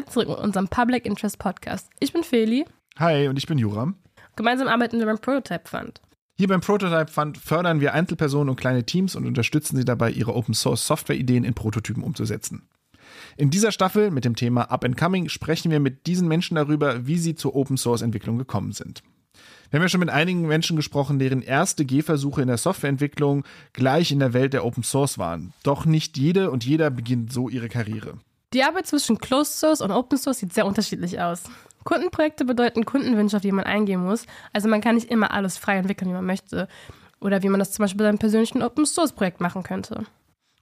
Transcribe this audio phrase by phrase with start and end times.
[0.00, 1.88] wieder zurück mit unserem Public Interest Podcast.
[2.00, 2.64] Ich bin Feli.
[2.98, 3.96] Hi, und ich bin Juram.
[4.36, 6.00] Gemeinsam arbeiten wir beim Prototype Fund.
[6.38, 10.34] Hier beim Prototype Fund fördern wir Einzelpersonen und kleine Teams und unterstützen sie dabei, ihre
[10.34, 12.68] Open Source Software Ideen in Prototypen umzusetzen.
[13.36, 17.06] In dieser Staffel mit dem Thema Up and Coming sprechen wir mit diesen Menschen darüber,
[17.06, 19.02] wie sie zur Open Source Entwicklung gekommen sind.
[19.70, 24.10] Wir haben ja schon mit einigen Menschen gesprochen, deren erste Gehversuche in der Softwareentwicklung gleich
[24.10, 25.52] in der Welt der Open Source waren.
[25.62, 28.14] Doch nicht jede und jeder beginnt so ihre Karriere.
[28.52, 31.44] Die Arbeit zwischen Closed Source und Open Source sieht sehr unterschiedlich aus.
[31.84, 34.26] Kundenprojekte bedeuten Kundenwünsche, auf die man eingehen muss.
[34.52, 36.66] Also man kann nicht immer alles frei entwickeln, wie man möchte.
[37.20, 40.04] Oder wie man das zum Beispiel bei einem persönlichen Open Source Projekt machen könnte.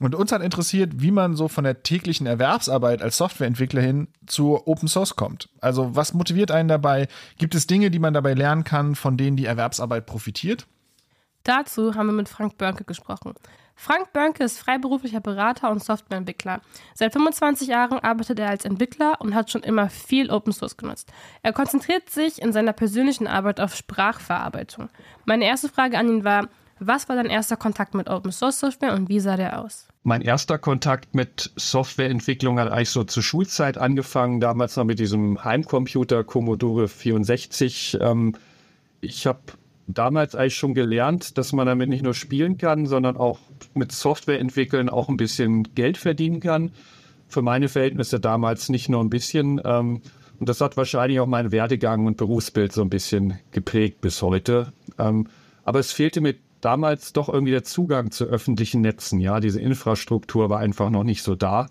[0.00, 4.66] Und uns hat interessiert, wie man so von der täglichen Erwerbsarbeit als Softwareentwickler hin zu
[4.66, 5.48] Open Source kommt.
[5.60, 7.08] Also was motiviert einen dabei?
[7.38, 10.66] Gibt es Dinge, die man dabei lernen kann, von denen die Erwerbsarbeit profitiert?
[11.48, 13.32] Dazu haben wir mit Frank Börnke gesprochen.
[13.74, 16.60] Frank Börnke ist freiberuflicher Berater und Softwareentwickler.
[16.92, 21.10] Seit 25 Jahren arbeitet er als Entwickler und hat schon immer viel Open Source genutzt.
[21.42, 24.90] Er konzentriert sich in seiner persönlichen Arbeit auf Sprachverarbeitung.
[25.24, 26.48] Meine erste Frage an ihn war,
[26.80, 29.88] was war dein erster Kontakt mit Open Source Software und wie sah der aus?
[30.02, 35.42] Mein erster Kontakt mit Softwareentwicklung hat eigentlich so zur Schulzeit angefangen, damals noch mit diesem
[35.42, 37.96] Heimcomputer Commodore 64.
[38.02, 38.34] Ähm,
[39.00, 39.40] ich habe
[39.88, 43.38] damals eigentlich schon gelernt, dass man damit nicht nur spielen kann, sondern auch
[43.74, 46.70] mit Software entwickeln auch ein bisschen Geld verdienen kann.
[47.26, 49.60] Für meine Verhältnisse damals nicht nur ein bisschen.
[49.64, 50.02] Ähm,
[50.38, 54.72] und das hat wahrscheinlich auch meinen Werdegang und Berufsbild so ein bisschen geprägt bis heute.
[54.98, 55.26] Ähm,
[55.64, 59.20] aber es fehlte mir damals doch irgendwie der Zugang zu öffentlichen Netzen.
[59.20, 61.66] Ja, diese Infrastruktur war einfach noch nicht so da.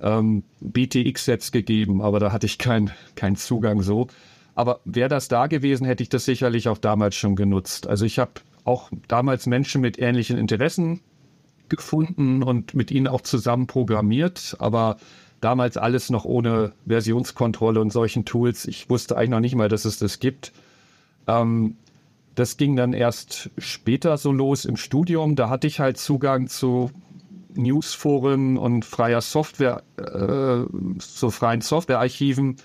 [0.00, 4.08] Ähm, BTX jetzt gegeben, aber da hatte ich keinen kein Zugang so.
[4.56, 7.86] Aber wäre das da gewesen, hätte ich das sicherlich auch damals schon genutzt.
[7.86, 8.32] Also ich habe
[8.64, 11.00] auch damals Menschen mit ähnlichen Interessen
[11.68, 14.96] gefunden und mit ihnen auch zusammen programmiert, aber
[15.40, 18.66] damals alles noch ohne Versionskontrolle und solchen Tools.
[18.66, 20.52] Ich wusste eigentlich noch nicht mal, dass es das gibt.
[21.26, 21.76] Ähm,
[22.34, 25.36] das ging dann erst später so los im Studium.
[25.36, 26.90] Da hatte ich halt Zugang zu
[27.54, 30.64] Newsforen und freier Software, äh,
[30.98, 32.56] zu freien Softwarearchiven.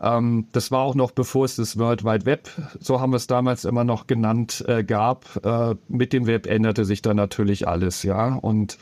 [0.00, 2.48] Ähm, das war auch noch bevor es das World Wide Web,
[2.80, 5.44] so haben wir es damals immer noch genannt, äh, gab.
[5.44, 8.34] Äh, mit dem Web änderte sich dann natürlich alles, ja.
[8.34, 8.78] Und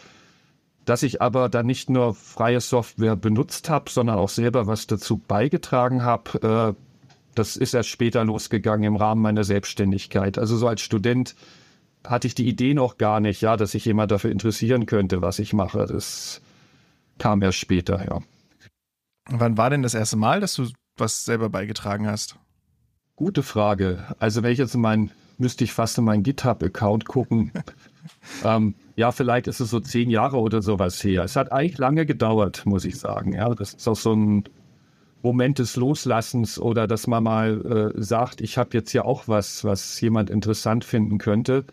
[0.84, 5.19] dass ich aber dann nicht nur freie Software benutzt habe, sondern auch selber was dazu
[5.19, 6.82] beigetragen habe, äh,
[7.34, 10.38] das ist erst später losgegangen im Rahmen meiner Selbstständigkeit.
[10.38, 11.34] Also so als Student
[12.04, 15.38] hatte ich die Idee noch gar nicht, ja, dass sich jemand dafür interessieren könnte, was
[15.38, 15.87] ich mache.
[15.87, 16.41] Das
[17.19, 18.21] kam erst später, ja.
[19.28, 22.37] Wann war denn das erste Mal, dass du was selber beigetragen hast?
[23.17, 24.05] Gute Frage.
[24.19, 27.53] Also wenn ich jetzt in meinen, müsste ich fast in meinen GitHub-Account gucken.
[28.45, 31.25] ähm, ja, vielleicht ist es so zehn Jahre oder sowas her.
[31.25, 33.34] Es hat eigentlich lange gedauert, muss ich sagen.
[33.34, 34.45] Ja, das ist auch so ein
[35.23, 39.65] Moment des Loslassens oder dass man mal äh, sagt, ich habe jetzt ja auch was,
[39.65, 41.65] was jemand interessant finden könnte.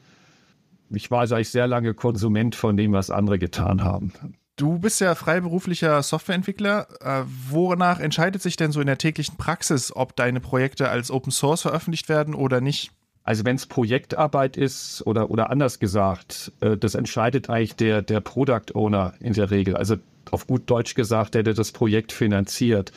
[0.89, 4.13] Ich war also eigentlich sehr lange Konsument von dem, was andere getan haben.
[4.63, 6.87] Du bist ja freiberuflicher Softwareentwickler.
[7.01, 11.33] Äh, wonach entscheidet sich denn so in der täglichen Praxis, ob deine Projekte als Open
[11.33, 12.93] Source veröffentlicht werden oder nicht?
[13.25, 18.21] Also wenn es Projektarbeit ist oder, oder anders gesagt, äh, das entscheidet eigentlich der, der
[18.21, 19.75] Product Owner in der Regel.
[19.75, 19.97] Also
[20.31, 22.93] auf gut Deutsch gesagt, der, der das Projekt finanziert.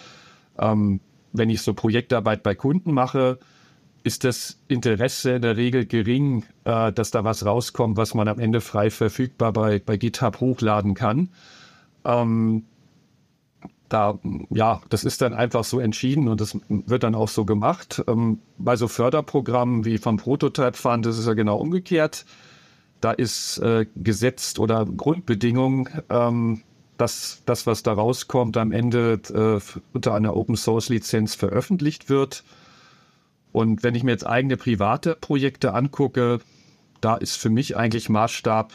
[0.60, 1.00] Ähm,
[1.32, 3.40] wenn ich so Projektarbeit bei Kunden mache,
[4.06, 8.38] ist das Interesse in der Regel gering, äh, dass da was rauskommt, was man am
[8.38, 11.30] Ende frei verfügbar bei, bei GitHub hochladen kann.
[12.04, 12.62] Ähm,
[13.88, 18.04] da, ja, das ist dann einfach so entschieden und das wird dann auch so gemacht.
[18.06, 22.26] Ähm, bei so Förderprogrammen wie vom Prototype Fund ist ja genau umgekehrt.
[23.00, 26.62] Da ist äh, gesetzt oder Grundbedingung, ähm,
[26.96, 29.60] dass das, was da rauskommt, am Ende äh,
[29.92, 32.44] unter einer Open Source Lizenz veröffentlicht wird.
[33.56, 36.40] Und wenn ich mir jetzt eigene private Projekte angucke,
[37.00, 38.70] da ist für mich eigentlich Maßstab,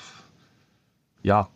[1.22, 1.50] ja,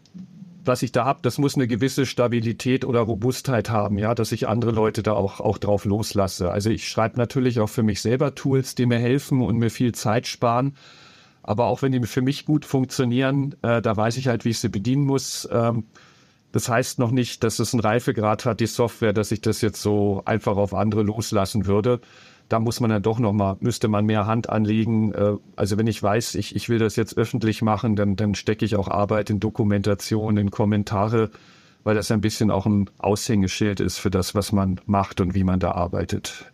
[0.64, 4.48] was ich da habe, das muss eine gewisse Stabilität oder Robustheit haben, ja, dass ich
[4.48, 6.52] andere Leute da auch, auch drauf loslasse.
[6.52, 9.96] Also ich schreibe natürlich auch für mich selber Tools, die mir helfen und mir viel
[9.96, 10.76] Zeit sparen.
[11.42, 14.60] Aber auch wenn die für mich gut funktionieren, äh, da weiß ich halt, wie ich
[14.60, 15.50] sie bedienen muss.
[15.52, 15.86] Ähm,
[16.52, 19.82] das heißt noch nicht, dass es einen Reifegrad hat, die Software, dass ich das jetzt
[19.82, 22.02] so einfach auf andere loslassen würde.
[22.50, 25.14] Da muss man dann doch noch mal, müsste man mehr Hand anlegen.
[25.14, 28.66] Äh, also wenn ich weiß, ich, ich will das jetzt öffentlich machen, dann, dann stecke
[28.66, 31.32] ich auch Arbeit in Dokumentation, in Kommentare,
[31.84, 35.44] weil das ein bisschen auch ein Aushängeschild ist für das, was man macht und wie
[35.44, 36.52] man da arbeitet.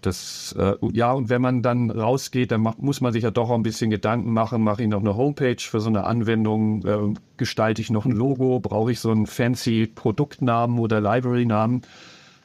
[0.00, 3.54] Das, äh, ja, und wenn man dann rausgeht, dann muss man sich ja doch auch
[3.54, 4.62] ein bisschen Gedanken machen.
[4.62, 6.84] Mache ich noch eine Homepage für so eine Anwendung?
[6.84, 8.60] Äh, gestalte ich noch ein Logo?
[8.60, 11.82] Brauche ich so einen fancy Produktnamen oder Library-Namen?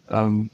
[0.10, 0.50] ähm,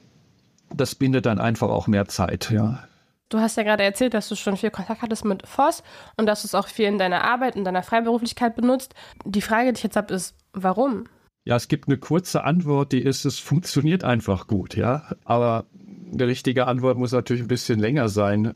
[0.74, 2.84] das bindet dann einfach auch mehr Zeit, ja.
[3.30, 5.84] Du hast ja gerade erzählt, dass du schon viel Kontakt hattest mit Voss
[6.16, 8.94] und dass du es auch viel in deiner Arbeit, in deiner Freiberuflichkeit benutzt.
[9.26, 11.06] Die Frage, die ich jetzt habe, ist, warum?
[11.44, 15.04] Ja, es gibt eine kurze Antwort, die ist, es funktioniert einfach gut, ja.
[15.24, 15.66] Aber
[16.12, 18.54] eine richtige Antwort muss natürlich ein bisschen länger sein.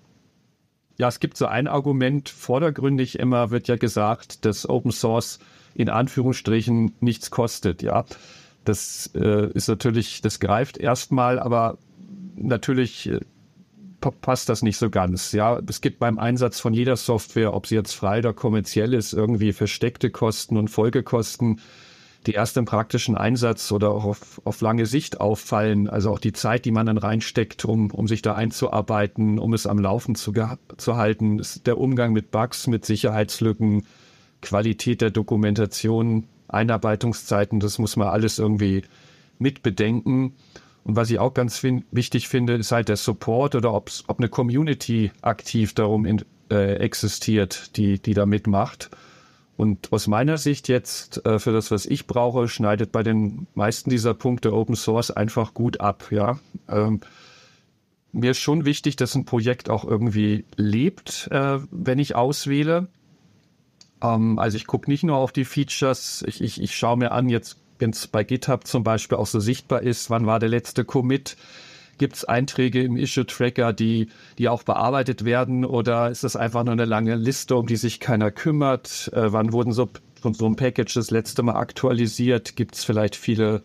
[0.97, 5.39] Ja, es gibt so ein Argument, vordergründig immer wird ja gesagt, dass Open Source
[5.73, 8.05] in Anführungsstrichen nichts kostet, ja.
[8.65, 11.77] Das äh, ist natürlich, das greift erstmal, aber
[12.35, 13.19] natürlich äh,
[14.21, 15.31] passt das nicht so ganz.
[15.31, 19.13] Ja, es gibt beim Einsatz von jeder Software, ob sie jetzt frei oder kommerziell ist,
[19.13, 21.59] irgendwie versteckte Kosten und Folgekosten,
[22.25, 25.89] die erst im praktischen Einsatz oder auch auf, auf lange Sicht auffallen.
[25.89, 29.67] Also auch die Zeit, die man dann reinsteckt, um, um sich da einzuarbeiten, um es
[29.67, 30.33] am Laufen zu,
[30.77, 33.85] zu halten, der Umgang mit Bugs, mit Sicherheitslücken,
[34.41, 38.83] Qualität der Dokumentation, Einarbeitungszeiten, das muss man alles irgendwie
[39.37, 40.33] mitbedenken.
[40.89, 45.11] Und was ich auch ganz wichtig finde, ist halt der Support oder ob eine Community
[45.21, 48.89] aktiv darum in, äh, existiert, die, die da mitmacht.
[49.55, 53.91] Und aus meiner Sicht jetzt, äh, für das, was ich brauche, schneidet bei den meisten
[53.91, 56.39] dieser Punkte Open Source einfach gut ab, ja.
[56.67, 57.01] Ähm,
[58.11, 62.87] mir ist schon wichtig, dass ein Projekt auch irgendwie lebt, äh, wenn ich auswähle.
[64.01, 67.29] Ähm, also ich gucke nicht nur auf die Features, ich, ich, ich schaue mir an,
[67.29, 70.85] jetzt, wenn es bei GitHub zum Beispiel auch so sichtbar ist, wann war der letzte
[70.85, 71.37] Commit,
[71.97, 76.71] Gibt es Einträge im Issue-Tracker, die, die auch bearbeitet werden oder ist das einfach nur
[76.71, 79.11] eine lange Liste, um die sich keiner kümmert?
[79.13, 79.89] Äh, wann wurden so,
[80.23, 82.55] so ein Package das letzte Mal aktualisiert?
[82.55, 83.63] Gibt es vielleicht viele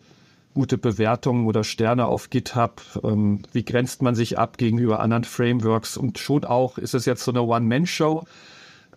[0.52, 2.82] gute Bewertungen oder Sterne auf GitHub?
[3.05, 5.96] Ähm, wie grenzt man sich ab gegenüber anderen Frameworks?
[5.96, 8.25] Und schon auch, ist es jetzt so eine One-Man-Show?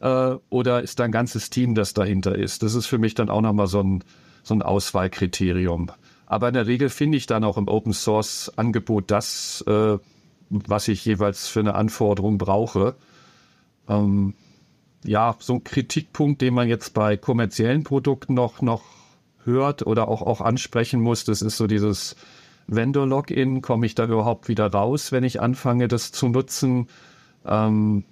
[0.01, 2.63] äh, oder ist da ein ganzes Team, das dahinter ist?
[2.63, 4.03] Das ist für mich dann auch nochmal so ein,
[4.47, 5.91] so ein Auswahlkriterium.
[6.25, 9.97] Aber in der Regel finde ich dann auch im Open Source Angebot das, äh,
[10.49, 12.95] was ich jeweils für eine Anforderung brauche.
[13.87, 14.33] Ähm,
[15.03, 18.83] ja, so ein Kritikpunkt, den man jetzt bei kommerziellen Produkten noch, noch
[19.43, 22.15] hört oder auch, auch ansprechen muss, das ist so dieses
[22.67, 23.61] Vendor-Login.
[23.61, 26.87] Komme ich da überhaupt wieder raus, wenn ich anfange, das zu nutzen?
[27.45, 28.03] Ähm,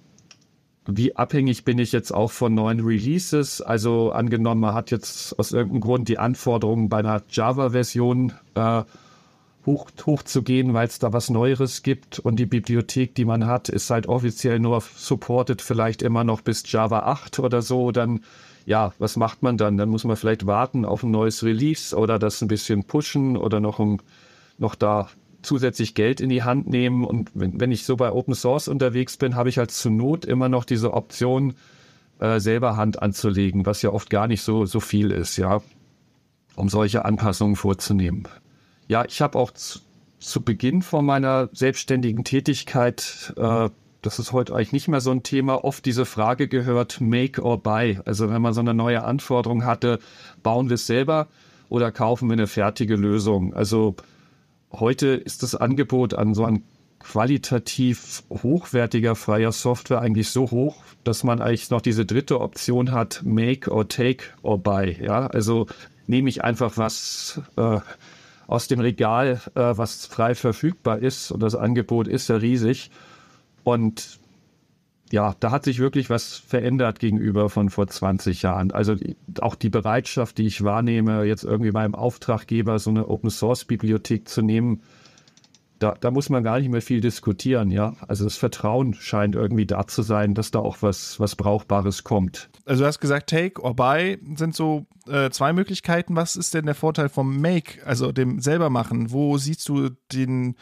[0.86, 3.60] wie abhängig bin ich jetzt auch von neuen Releases?
[3.60, 8.82] Also angenommen, man hat jetzt aus irgendeinem Grund die Anforderungen bei einer Java-Version äh,
[9.66, 13.90] hoch, hochzugehen, weil es da was Neueres gibt und die Bibliothek, die man hat, ist
[13.90, 18.20] halt offiziell nur supported vielleicht immer noch bis Java 8 oder so, dann
[18.64, 19.76] ja, was macht man dann?
[19.76, 23.60] Dann muss man vielleicht warten auf ein neues Release oder das ein bisschen pushen oder
[23.60, 24.02] noch, ein,
[24.58, 25.08] noch da
[25.46, 27.04] zusätzlich Geld in die Hand nehmen.
[27.04, 30.24] Und wenn, wenn ich so bei Open Source unterwegs bin, habe ich halt zur Not
[30.24, 31.54] immer noch diese Option,
[32.18, 35.60] äh, selber Hand anzulegen, was ja oft gar nicht so, so viel ist, ja,
[36.54, 38.26] um solche Anpassungen vorzunehmen.
[38.88, 39.80] Ja, ich habe auch zu,
[40.18, 43.68] zu, Beginn von meiner selbstständigen Tätigkeit, äh,
[44.02, 47.58] das ist heute eigentlich nicht mehr so ein Thema, oft diese Frage gehört, make or
[47.60, 47.98] buy.
[48.04, 49.98] Also wenn man so eine neue Anforderung hatte,
[50.42, 51.26] bauen wir es selber
[51.68, 53.52] oder kaufen wir eine fertige Lösung?
[53.52, 53.96] Also
[54.80, 56.62] heute ist das Angebot an so ein
[56.98, 63.22] qualitativ hochwertiger freier Software eigentlich so hoch, dass man eigentlich noch diese dritte Option hat,
[63.24, 64.96] make or take or buy.
[65.00, 65.66] Ja, also
[66.06, 67.78] nehme ich einfach was äh,
[68.46, 72.90] aus dem Regal, äh, was frei verfügbar ist und das Angebot ist ja riesig
[73.64, 74.18] und
[75.12, 78.72] ja, da hat sich wirklich was verändert gegenüber von vor 20 Jahren.
[78.72, 78.96] Also
[79.40, 84.28] auch die Bereitschaft, die ich wahrnehme, jetzt irgendwie meinem Auftraggeber so eine Open Source Bibliothek
[84.28, 84.82] zu nehmen,
[85.78, 87.94] da, da muss man gar nicht mehr viel diskutieren, ja.
[88.08, 92.48] Also das Vertrauen scheint irgendwie da zu sein, dass da auch was, was Brauchbares kommt.
[92.64, 96.16] Also du hast gesagt, Take or Buy sind so äh, zwei Möglichkeiten.
[96.16, 99.12] Was ist denn der Vorteil vom Make, also dem selber machen?
[99.12, 100.56] Wo siehst du den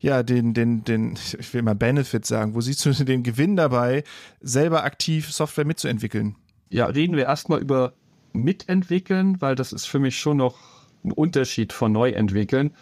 [0.00, 4.04] ja, den, den, den, ich will mal Benefit sagen, wo siehst du den Gewinn dabei,
[4.40, 6.36] selber aktiv Software mitzuentwickeln?
[6.70, 7.94] Ja, reden wir erstmal über
[8.32, 10.58] mitentwickeln, weil das ist für mich schon noch
[11.04, 12.72] ein Unterschied von neu entwickeln.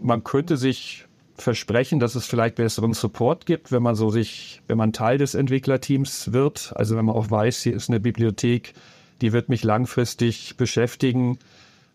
[0.00, 4.78] Man könnte sich versprechen, dass es vielleicht besseren Support gibt, wenn man so sich, wenn
[4.78, 6.72] man Teil des Entwicklerteams wird.
[6.76, 8.74] Also wenn man auch weiß, hier ist eine Bibliothek,
[9.20, 11.38] die wird mich langfristig beschäftigen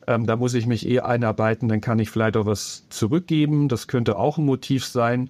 [0.10, 3.70] ähm, da muss ich mich eh einarbeiten, dann kann ich vielleicht auch was zurückgeben.
[3.70, 5.30] Das könnte auch ein Motiv sein.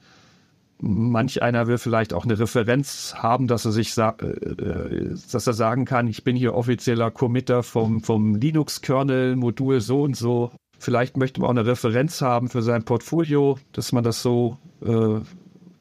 [0.82, 5.54] Manch einer will vielleicht auch eine Referenz haben, dass er sich äh, äh, dass er
[5.54, 10.52] sagen kann, ich bin hier offizieller Committer vom, vom Linux-Kernel-Modul so und so.
[10.80, 15.20] Vielleicht möchte man auch eine Referenz haben für sein Portfolio, dass man das so äh,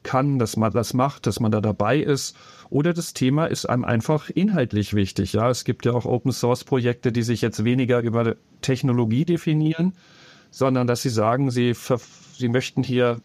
[0.03, 2.35] kann, dass man das macht, dass man da dabei ist.
[2.69, 5.33] Oder das Thema ist einem einfach inhaltlich wichtig.
[5.33, 9.93] Ja, es gibt ja auch Open Source Projekte, die sich jetzt weniger über Technologie definieren,
[10.51, 11.75] sondern dass sie sagen, sie,
[12.37, 13.21] sie möchten hier,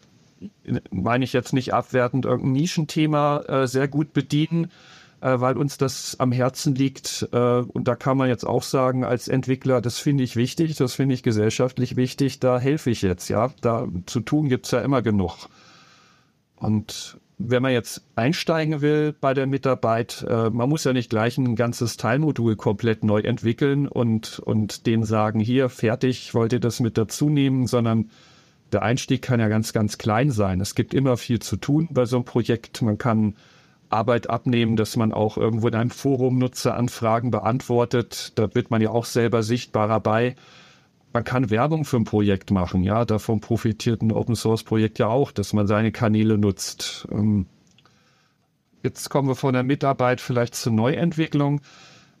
[0.91, 4.71] meine ich jetzt nicht abwertend, irgendein Nischenthema äh, sehr gut bedienen,
[5.21, 7.27] äh, weil uns das am Herzen liegt.
[7.31, 10.93] Äh, und da kann man jetzt auch sagen, als Entwickler, das finde ich wichtig, das
[10.93, 13.51] finde ich gesellschaftlich wichtig, da helfe ich jetzt, ja.
[13.61, 15.49] Da zu tun gibt es ja immer genug.
[16.55, 21.37] Und wenn man jetzt einsteigen will bei der Mitarbeit, äh, man muss ja nicht gleich
[21.37, 26.79] ein ganzes Teilmodul komplett neu entwickeln und, und denen sagen, hier, fertig, wollt ihr das
[26.79, 28.09] mit dazu nehmen, sondern
[28.71, 30.61] der Einstieg kann ja ganz, ganz klein sein.
[30.61, 32.81] Es gibt immer viel zu tun bei so einem Projekt.
[32.81, 33.35] Man kann
[33.89, 38.33] Arbeit abnehmen, dass man auch irgendwo in einem Forum Nutzeranfragen beantwortet.
[38.35, 40.35] Da wird man ja auch selber sichtbarer bei
[41.15, 45.07] man kann Werbung für ein Projekt machen, ja, davon profitiert ein Open Source Projekt ja
[45.07, 47.07] auch, dass man seine Kanäle nutzt.
[47.09, 47.45] Ähm,
[48.83, 51.61] jetzt kommen wir von der Mitarbeit vielleicht zur Neuentwicklung.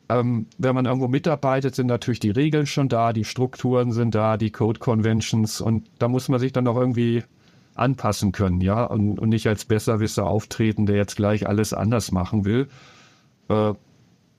[0.07, 4.37] Ähm, wenn man irgendwo mitarbeitet, sind natürlich die Regeln schon da, die Strukturen sind da,
[4.37, 7.25] die Code Conventions und da muss man sich dann auch irgendwie
[7.73, 12.45] anpassen können, ja, und, und nicht als Besserwisser auftreten, der jetzt gleich alles anders machen
[12.45, 12.69] will.
[13.49, 13.73] Äh,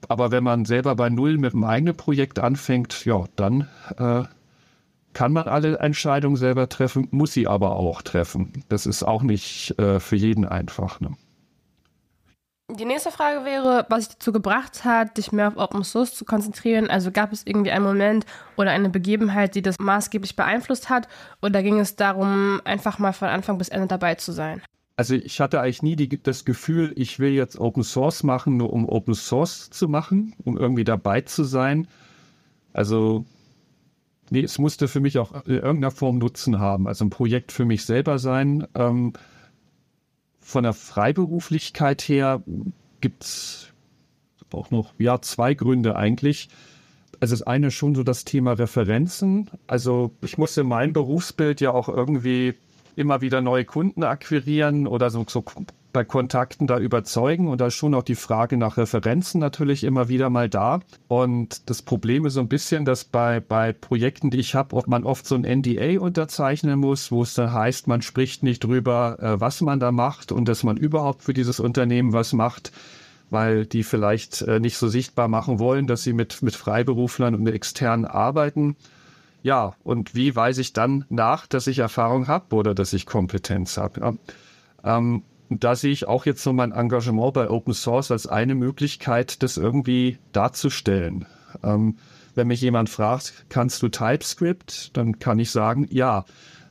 [0.09, 4.23] aber wenn man selber bei Null mit einem eigenen Projekt anfängt, ja, dann äh,
[5.17, 8.53] kann man alle Entscheidungen selber treffen, muss sie aber auch treffen.
[8.69, 11.01] Das ist auch nicht äh, für jeden einfach.
[11.01, 11.17] Ne?
[12.71, 16.27] Die nächste Frage wäre, was dich dazu gebracht hat, dich mehr auf Open Source zu
[16.27, 16.91] konzentrieren.
[16.91, 18.27] Also gab es irgendwie einen Moment
[18.59, 21.09] oder eine Begebenheit, die das maßgeblich beeinflusst hat?
[21.41, 24.61] Oder ging es darum, einfach mal von Anfang bis Ende dabei zu sein?
[24.97, 28.71] Also ich hatte eigentlich nie die, das Gefühl, ich will jetzt Open Source machen, nur
[28.71, 31.89] um Open Source zu machen, um irgendwie dabei zu sein.
[32.75, 33.25] Also
[34.31, 36.87] nee, es musste für mich auch in irgendeiner Form Nutzen haben.
[36.87, 38.67] Also ein Projekt für mich selber sein.
[38.75, 39.13] Ähm,
[40.41, 42.43] von der Freiberuflichkeit her
[43.01, 43.73] gibt es
[44.53, 46.49] auch noch ja, zwei Gründe eigentlich.
[47.21, 49.51] Also das eine schon so das Thema Referenzen.
[49.67, 52.55] Also ich musste mein Berufsbild ja auch irgendwie
[52.95, 55.45] immer wieder neue Kunden akquirieren oder so, so
[55.97, 60.11] bei Kontakten da überzeugen und da ist schon auch die Frage nach Referenzen natürlich immer
[60.11, 60.81] wieder mal da.
[61.09, 65.05] Und das Problem ist so ein bisschen, dass bei, bei Projekten, die ich habe, man
[65.05, 69.41] oft so ein NDA unterzeichnen muss, wo es dann heißt, man spricht nicht drüber, äh,
[69.41, 72.73] was man da macht und dass man überhaupt für dieses Unternehmen was macht
[73.31, 77.47] weil die vielleicht äh, nicht so sichtbar machen wollen, dass sie mit, mit Freiberuflern und
[77.49, 78.77] externen arbeiten.
[79.43, 83.79] Ja, und wie weise ich dann nach, dass ich Erfahrung habe oder dass ich Kompetenz
[83.79, 84.17] habe?
[84.85, 89.43] Ähm, da sehe ich auch jetzt so mein Engagement bei Open Source als eine Möglichkeit,
[89.43, 91.27] das irgendwie darzustellen.
[91.63, 91.97] Ähm,
[92.35, 96.25] wenn mich jemand fragt, kannst du TypeScript, dann kann ich sagen, ja.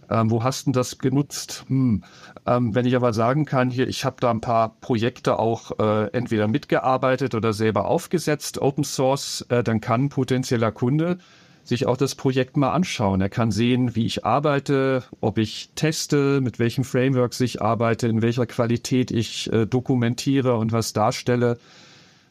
[0.08, 1.65] Ähm, wo hast du das genutzt?
[1.67, 2.03] Hm.
[2.46, 6.12] Ähm, wenn ich aber sagen kann, hier, ich habe da ein paar Projekte auch äh,
[6.12, 11.17] entweder mitgearbeitet oder selber aufgesetzt, Open Source, äh, dann kann ein potenzieller Kunde
[11.66, 13.20] sich auch das Projekt mal anschauen.
[13.22, 18.22] Er kann sehen, wie ich arbeite, ob ich teste, mit welchen Frameworks ich arbeite, in
[18.22, 21.58] welcher Qualität ich äh, dokumentiere und was darstelle,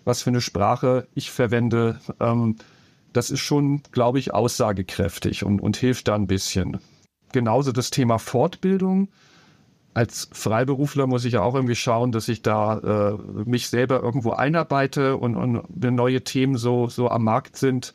[0.04, 1.98] was für eine Sprache ich verwende.
[2.20, 2.56] Ähm,
[3.12, 6.78] das ist schon, glaube ich, aussagekräftig und, und hilft da ein bisschen.
[7.32, 9.08] Genauso das Thema Fortbildung.
[9.94, 14.30] Als Freiberufler muss ich ja auch irgendwie schauen, dass ich da äh, mich selber irgendwo
[14.30, 17.94] einarbeite und, und wenn neue Themen so, so am Markt sind,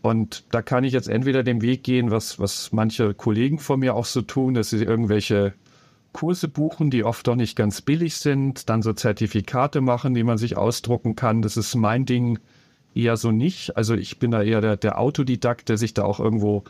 [0.00, 3.94] und da kann ich jetzt entweder den Weg gehen, was, was manche Kollegen von mir
[3.94, 5.54] auch so tun, dass sie irgendwelche
[6.12, 10.38] Kurse buchen, die oft doch nicht ganz billig sind, dann so Zertifikate machen, die man
[10.38, 11.42] sich ausdrucken kann.
[11.42, 12.38] Das ist mein Ding
[12.94, 13.76] eher so nicht.
[13.76, 16.64] Also ich bin da eher der, der Autodidakt, der sich da auch irgendwo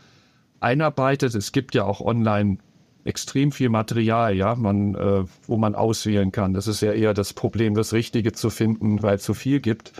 [0.59, 1.35] einarbeitet.
[1.35, 2.57] Es gibt ja auch online
[3.05, 6.53] extrem viel Material, ja, man, äh, wo man auswählen kann.
[6.53, 9.93] Das ist ja eher das Problem, das Richtige zu finden, weil es so viel gibt.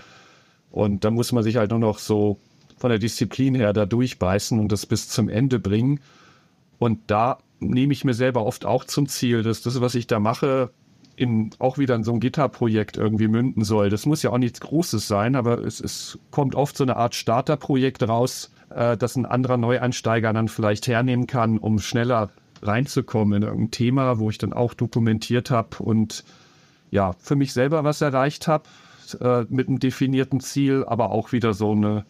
[0.69, 2.39] Und da muss man sich halt nur noch so
[2.79, 5.99] von der Disziplin her da durchbeißen und das bis zum Ende bringen.
[6.79, 10.19] Und da nehme ich mir selber oft auch zum Ziel, dass das, was ich da
[10.19, 10.71] mache,
[11.15, 13.89] in, auch wieder in so ein Gitterprojekt irgendwie münden soll.
[13.89, 17.13] Das muss ja auch nichts Großes sein, aber es, es kommt oft so eine Art
[17.13, 22.29] Starterprojekt raus, äh, das ein anderer Neueinsteiger dann vielleicht hernehmen kann, um schneller
[22.61, 26.23] reinzukommen in irgendein Thema, wo ich dann auch dokumentiert habe und
[26.91, 28.63] ja, für mich selber was erreicht habe
[29.19, 32.05] äh, mit einem definierten Ziel, aber auch wieder so eine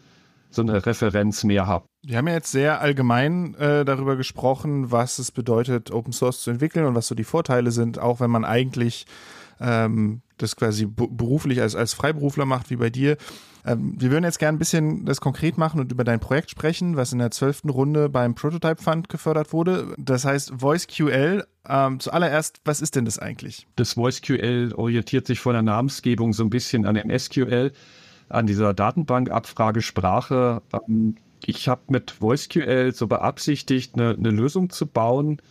[0.50, 1.86] so eine Referenz mehr habe.
[2.02, 6.50] Wir haben ja jetzt sehr allgemein äh, darüber gesprochen, was es bedeutet, Open Source zu
[6.52, 9.06] entwickeln und was so die Vorteile sind, auch wenn man eigentlich
[9.60, 13.18] ähm, das quasi beruflich als, als Freiberufler macht, wie bei dir.
[13.66, 16.96] Ähm, wir würden jetzt gerne ein bisschen das konkret machen und über dein Projekt sprechen,
[16.96, 19.94] was in der zwölften Runde beim Prototype Fund gefördert wurde.
[19.98, 21.46] Das heißt VoiceQL.
[21.68, 23.68] Ähm, zuallererst, was ist denn das eigentlich?
[23.76, 27.74] Das VoiceQL orientiert sich von der Namensgebung so ein bisschen an dem SQL
[28.30, 30.62] an dieser Datenbankabfragesprache.
[30.88, 35.42] Ähm, ich habe mit VoiceQL so beabsichtigt, eine, eine Lösung zu bauen,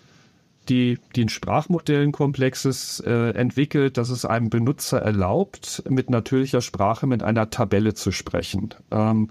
[0.69, 7.23] die, die ein Sprachmodellenkomplexes äh, entwickelt, das es einem Benutzer erlaubt, mit natürlicher Sprache mit
[7.23, 8.75] einer Tabelle zu sprechen.
[8.91, 9.31] Ähm,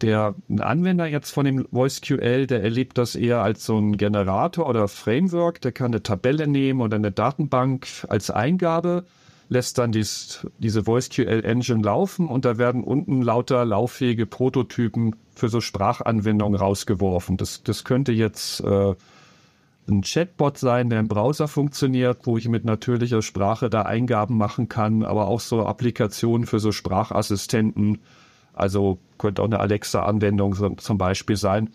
[0.00, 4.88] der Anwender jetzt von dem VoiceQL, der erlebt das eher als so ein Generator oder
[4.88, 9.04] Framework, der kann eine Tabelle nehmen oder eine Datenbank als Eingabe,
[9.48, 15.60] lässt dann dies, diese VoiceQL-Engine laufen und da werden unten lauter lauffähige Prototypen für so
[15.60, 17.36] Sprachanwendungen rausgeworfen.
[17.36, 18.94] Das, das könnte jetzt äh,
[19.88, 24.68] ein Chatbot sein, der im Browser funktioniert, wo ich mit natürlicher Sprache da Eingaben machen
[24.68, 27.98] kann, aber auch so Applikationen für so Sprachassistenten.
[28.52, 31.70] Also könnte auch eine Alexa-Anwendung zum Beispiel sein.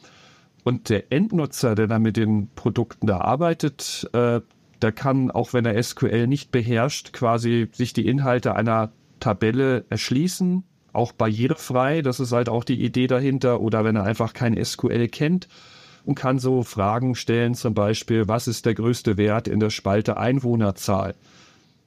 [0.63, 4.41] Und der Endnutzer, der dann mit den Produkten da arbeitet, äh,
[4.81, 10.63] der kann, auch wenn er SQL nicht beherrscht, quasi sich die Inhalte einer Tabelle erschließen,
[10.93, 12.01] auch barrierefrei.
[12.01, 13.61] Das ist halt auch die Idee dahinter.
[13.61, 15.47] Oder wenn er einfach kein SQL kennt,
[16.05, 20.17] und kann so Fragen stellen, zum Beispiel, was ist der größte Wert in der Spalte
[20.17, 21.15] Einwohnerzahl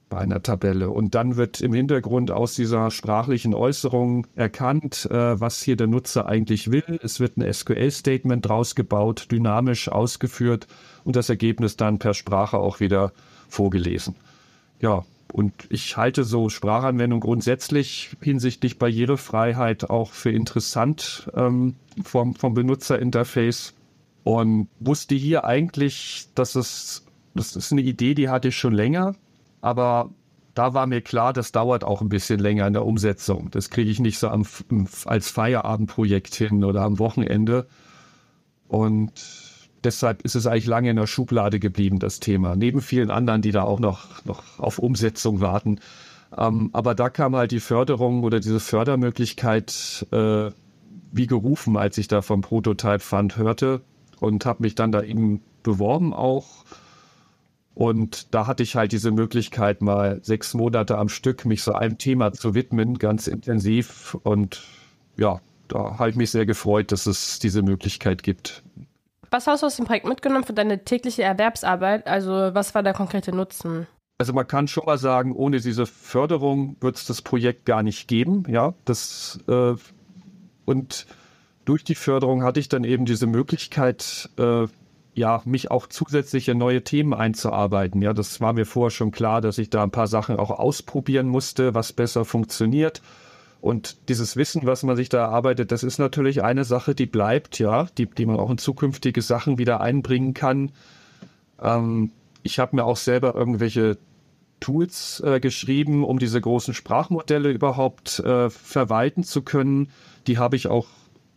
[0.09, 0.89] bei einer Tabelle?
[0.89, 6.27] Und dann wird im Hintergrund aus dieser sprachlichen Äußerung erkannt, äh, was hier der Nutzer
[6.27, 6.99] eigentlich will.
[7.03, 10.67] Es wird ein SQL-Statement draus gebaut, dynamisch ausgeführt
[11.05, 13.13] und das Ergebnis dann per Sprache auch wieder
[13.47, 14.15] vorgelesen.
[14.81, 22.53] Ja, und ich halte so Sprachanwendung grundsätzlich hinsichtlich Barrierefreiheit auch für interessant ähm, vom, vom
[22.53, 23.73] Benutzerinterface.
[24.23, 29.15] Und wusste hier eigentlich, dass es, das ist eine Idee, die hatte ich schon länger,
[29.61, 30.09] aber
[30.55, 33.51] da war mir klar, das dauert auch ein bisschen länger in der Umsetzung.
[33.51, 34.45] Das kriege ich nicht so am,
[35.05, 37.67] als Feierabendprojekt hin oder am Wochenende.
[38.67, 39.11] Und
[39.85, 42.55] deshalb ist es eigentlich lange in der Schublade geblieben, das Thema.
[42.55, 45.79] Neben vielen anderen, die da auch noch, noch auf Umsetzung warten.
[46.37, 50.51] Ähm, aber da kam halt die Förderung oder diese Fördermöglichkeit äh,
[51.11, 53.81] wie gerufen, als ich da vom Prototype Fund hörte
[54.19, 56.65] und habe mich dann da eben beworben auch.
[57.73, 61.97] Und da hatte ich halt diese Möglichkeit, mal sechs Monate am Stück mich so einem
[61.97, 64.17] Thema zu widmen, ganz intensiv.
[64.23, 64.63] Und
[65.17, 68.63] ja, da habe ich mich sehr gefreut, dass es diese Möglichkeit gibt.
[69.35, 72.07] Was hast du aus dem Projekt mitgenommen für deine tägliche Erwerbsarbeit?
[72.07, 73.85] Also was war der konkrete Nutzen?
[74.17, 78.07] Also man kann schon mal sagen, ohne diese Förderung wird es das Projekt gar nicht
[78.07, 78.45] geben.
[78.47, 79.73] Ja, das äh,
[80.63, 81.05] und
[81.65, 84.67] durch die Förderung hatte ich dann eben diese Möglichkeit, äh,
[85.15, 88.01] ja, mich auch zusätzlich in neue Themen einzuarbeiten.
[88.01, 91.27] Ja, das war mir vorher schon klar, dass ich da ein paar Sachen auch ausprobieren
[91.27, 93.01] musste, was besser funktioniert.
[93.65, 97.57] Und dieses Wissen, was man sich da erarbeitet, das ist natürlich eine Sache, die bleibt,
[97.57, 100.71] ja, die, die man auch in zukünftige Sachen wieder einbringen kann.
[101.59, 102.11] Ähm,
[102.43, 103.97] ich habe mir auch selber irgendwelche
[104.59, 109.89] Tools äh, geschrieben, um diese großen Sprachmodelle überhaupt äh, verwalten zu können.
[110.27, 110.85] Die habe ich auch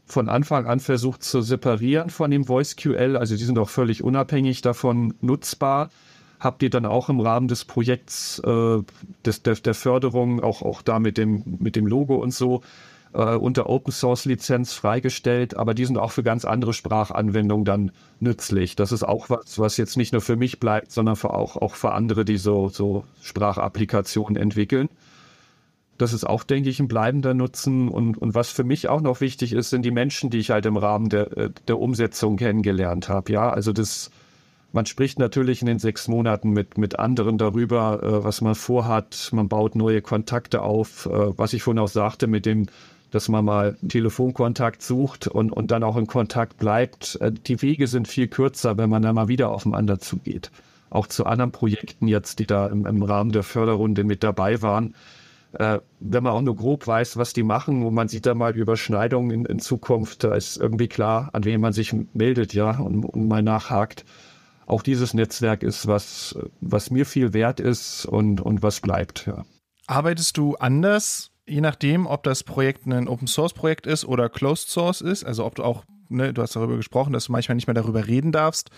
[0.05, 3.17] von Anfang an versucht zu separieren von dem VoiceQL.
[3.17, 5.88] Also die sind auch völlig unabhängig davon nutzbar.
[6.40, 8.79] Habt ihr dann auch im Rahmen des Projekts äh,
[9.27, 12.62] des, der, der Förderung, auch, auch da mit dem, mit dem Logo und so,
[13.12, 17.90] äh, unter Open Source Lizenz freigestellt, aber die sind auch für ganz andere Sprachanwendungen dann
[18.20, 18.77] nützlich.
[18.77, 21.74] Das ist auch was, was jetzt nicht nur für mich bleibt, sondern für auch, auch
[21.74, 24.88] für andere, die so, so Sprachapplikationen entwickeln.
[25.96, 27.88] Das ist auch, denke ich, ein bleibender Nutzen.
[27.88, 30.64] Und, und was für mich auch noch wichtig ist, sind die Menschen, die ich halt
[30.66, 33.33] im Rahmen der, äh, der Umsetzung kennengelernt habe.
[33.33, 34.11] Ja, also das,
[34.72, 39.31] man spricht natürlich in den sechs Monaten mit, mit anderen darüber, äh, was man vorhat.
[39.33, 41.07] Man baut neue Kontakte auf.
[41.07, 42.66] Äh, was ich vorhin auch sagte, mit dem,
[43.11, 47.16] dass man mal Telefonkontakt sucht und, und dann auch in Kontakt bleibt.
[47.20, 50.50] Äh, die Wege sind viel kürzer, wenn man dann mal wieder aufeinander zugeht.
[50.90, 54.94] Auch zu anderen Projekten jetzt, die da im, im Rahmen der Förderrunde mit dabei waren
[55.52, 58.57] äh, wenn man auch nur grob weiß, was die machen und man sieht da mal
[58.57, 63.04] Überschneidungen in, in Zukunft, da ist irgendwie klar, an wen man sich meldet, ja, und,
[63.04, 64.04] und mal nachhakt.
[64.68, 69.44] Auch dieses Netzwerk ist was, was mir viel wert ist und, und was bleibt, ja.
[69.87, 74.68] Arbeitest du anders, je nachdem, ob das Projekt ein Open Source Projekt ist oder Closed
[74.68, 75.24] Source ist?
[75.24, 78.07] Also ob du auch, ne, du hast darüber gesprochen, dass du manchmal nicht mehr darüber
[78.07, 78.70] reden darfst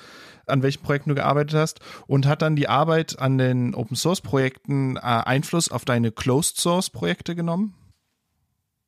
[0.50, 4.20] an welchen Projekten du gearbeitet hast und hat dann die Arbeit an den Open Source
[4.20, 7.74] Projekten äh, Einfluss auf deine Closed Source Projekte genommen?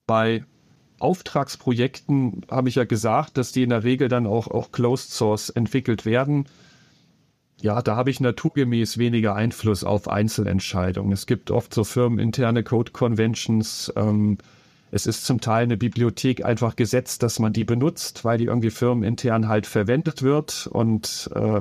[0.07, 0.45] Bei
[0.99, 5.51] Auftragsprojekten habe ich ja gesagt, dass die in der Regel dann auch, auch Closed Source
[5.51, 6.47] entwickelt werden.
[7.63, 11.13] Ja, da habe ich naturgemäß weniger Einfluss auf Einzelentscheidungen.
[11.13, 14.39] Es gibt oft so firmeninterne Code Conventions, ähm,
[14.91, 18.71] es ist zum Teil eine Bibliothek einfach gesetzt, dass man die benutzt, weil die irgendwie
[18.71, 21.61] firmenintern halt verwendet wird und äh,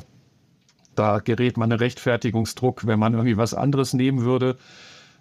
[0.96, 4.58] da gerät man einen Rechtfertigungsdruck, wenn man irgendwie was anderes nehmen würde.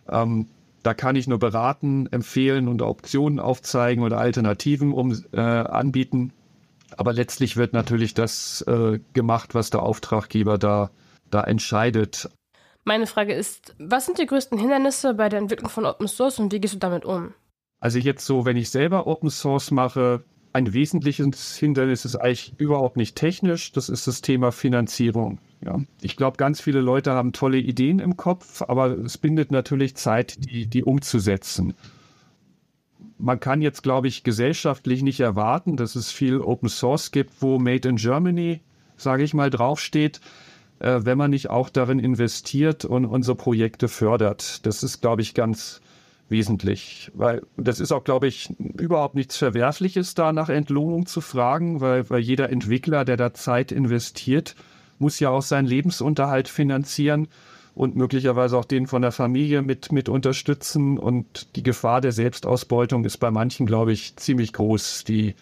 [0.09, 0.47] Ähm,
[0.83, 6.33] da kann ich nur beraten, empfehlen und Optionen aufzeigen oder Alternativen um, äh, anbieten.
[6.97, 10.91] Aber letztlich wird natürlich das äh, gemacht, was der Auftraggeber da,
[11.31, 12.31] da entscheidet.
[12.85, 16.53] Meine Frage ist, was sind die größten Hindernisse bei der Entwicklung von Open Source und
[16.53, 17.35] wie gehst du damit um?
[17.81, 22.97] Also jetzt so, wenn ich selber Open Source mache, ein wesentliches Hindernis ist eigentlich überhaupt
[22.97, 25.39] nicht technisch, das ist das Thema Finanzierung.
[25.65, 25.81] Ja.
[26.01, 30.45] Ich glaube, ganz viele Leute haben tolle Ideen im Kopf, aber es bindet natürlich Zeit,
[30.45, 31.75] die, die umzusetzen.
[33.21, 37.59] Man kann jetzt, glaube ich, gesellschaftlich nicht erwarten, dass es viel Open Source gibt, wo
[37.59, 38.61] Made in Germany,
[38.97, 40.21] sage ich mal, draufsteht,
[40.79, 44.65] äh, wenn man nicht auch darin investiert und unsere Projekte fördert.
[44.67, 45.81] Das ist, glaube ich, ganz
[46.29, 51.81] wesentlich, weil das ist auch, glaube ich, überhaupt nichts Verwerfliches, da nach Entlohnung zu fragen,
[51.81, 54.55] weil, weil jeder Entwickler, der da Zeit investiert,
[54.99, 57.29] muss ja auch seinen Lebensunterhalt finanzieren
[57.81, 60.99] und möglicherweise auch den von der Familie mit, mit unterstützen.
[60.99, 65.35] Und die Gefahr der Selbstausbeutung ist bei manchen, glaube ich, ziemlich groß, die,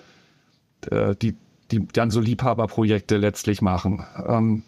[0.88, 1.34] äh, die,
[1.72, 4.04] die dann so Liebhaberprojekte letztlich machen.
[4.24, 4.62] Ähm,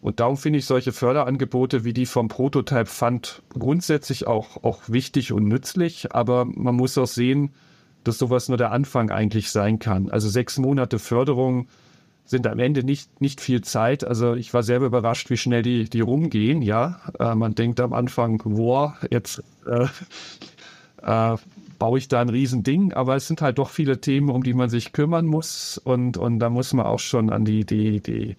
[0.00, 5.32] und darum finde ich solche Förderangebote wie die vom Prototype Fund grundsätzlich auch, auch wichtig
[5.32, 6.14] und nützlich.
[6.14, 7.50] Aber man muss auch sehen,
[8.04, 10.08] dass sowas nur der Anfang eigentlich sein kann.
[10.08, 11.66] Also sechs Monate Förderung
[12.24, 14.04] sind am Ende nicht, nicht viel Zeit.
[14.04, 16.62] Also ich war selber überrascht, wie schnell die, die rumgehen.
[16.62, 19.86] Ja, äh, man denkt am Anfang, wow, jetzt äh,
[21.02, 21.36] äh,
[21.78, 24.70] baue ich da ein Riesending, aber es sind halt doch viele Themen, um die man
[24.70, 25.78] sich kümmern muss.
[25.78, 28.36] Und, und da muss man auch schon an die, die, die,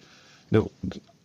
[0.50, 0.64] eine,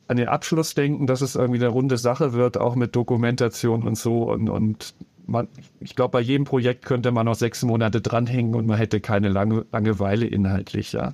[0.07, 3.97] an den Abschluss denken, dass es irgendwie eine runde Sache wird, auch mit Dokumentation und
[3.97, 4.23] so.
[4.23, 4.93] Und, und
[5.27, 5.47] man,
[5.79, 9.29] ich glaube, bei jedem Projekt könnte man noch sechs Monate dranhängen und man hätte keine
[9.29, 11.13] Lange, Langeweile inhaltlich, ja.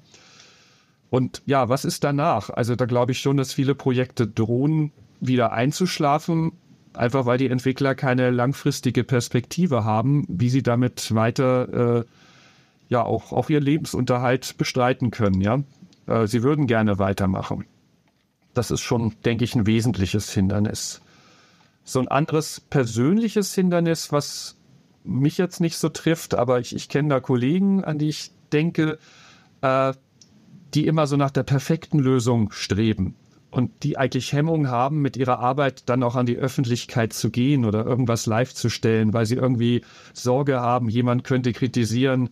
[1.09, 2.49] Und ja, was ist danach?
[2.49, 6.53] Also da glaube ich schon, dass viele Projekte drohen, wieder einzuschlafen,
[6.93, 12.05] einfach weil die Entwickler keine langfristige Perspektive haben, wie sie damit weiter äh,
[12.89, 15.41] ja auch, auch ihren Lebensunterhalt bestreiten können.
[15.41, 15.63] Ja,
[16.07, 17.65] äh, sie würden gerne weitermachen.
[18.53, 21.01] Das ist schon, denke ich, ein wesentliches Hindernis.
[21.83, 24.55] So ein anderes persönliches Hindernis, was
[25.03, 28.97] mich jetzt nicht so trifft, aber ich, ich kenne da Kollegen, an die ich denke,
[29.61, 29.93] äh,
[30.75, 33.15] die immer so nach der perfekten Lösung streben
[33.49, 37.63] und die eigentlich Hemmung haben, mit ihrer Arbeit dann auch an die Öffentlichkeit zu gehen
[37.63, 39.81] oder irgendwas live zu stellen, weil sie irgendwie
[40.13, 42.29] Sorge haben, jemand könnte kritisieren,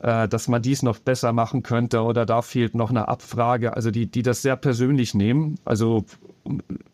[0.00, 3.90] äh, dass man dies noch besser machen könnte oder da fehlt noch eine Abfrage, also
[3.90, 5.56] die, die das sehr persönlich nehmen.
[5.64, 6.04] Also,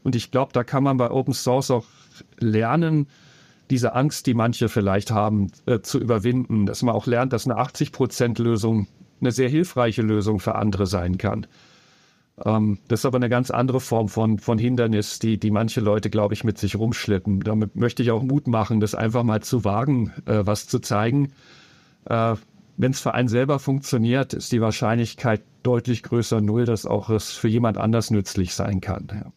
[0.02, 1.84] und ich glaube, da kann man bei Open Source auch
[2.38, 3.06] lernen,
[3.68, 7.60] diese Angst, die manche vielleicht haben, äh, zu überwinden, dass man auch lernt, dass eine
[7.60, 8.86] 80-Prozent-Lösung
[9.20, 11.46] eine sehr hilfreiche Lösung für andere sein kann.
[12.44, 16.10] Ähm, das ist aber eine ganz andere Form von, von Hindernis, die, die manche Leute,
[16.10, 17.40] glaube ich, mit sich rumschleppen.
[17.40, 21.32] Damit möchte ich auch Mut machen, das einfach mal zu wagen, äh, was zu zeigen.
[22.04, 22.36] Äh,
[22.76, 27.32] Wenn es für einen selber funktioniert, ist die Wahrscheinlichkeit deutlich größer null, dass auch es
[27.32, 29.08] für jemand anders nützlich sein kann.
[29.12, 29.32] Ja.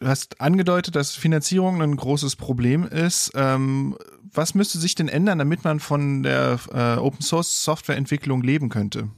[0.00, 3.32] Du hast angedeutet, dass Finanzierung ein großes Problem ist.
[3.34, 3.96] Ähm,
[4.32, 9.10] was müsste sich denn ändern, damit man von der äh, Open Source Softwareentwicklung leben könnte?